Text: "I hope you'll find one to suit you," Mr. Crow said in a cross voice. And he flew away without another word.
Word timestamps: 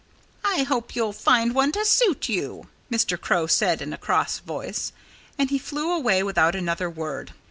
"I 0.43 0.63
hope 0.63 0.95
you'll 0.95 1.13
find 1.13 1.53
one 1.53 1.71
to 1.73 1.85
suit 1.85 2.27
you," 2.27 2.69
Mr. 2.91 3.21
Crow 3.21 3.45
said 3.45 3.83
in 3.83 3.93
a 3.93 3.99
cross 3.99 4.39
voice. 4.39 4.91
And 5.37 5.51
he 5.51 5.59
flew 5.59 5.91
away 5.95 6.23
without 6.23 6.55
another 6.55 6.89
word. 6.89 7.33